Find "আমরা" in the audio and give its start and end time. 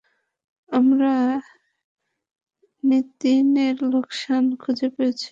0.69-1.13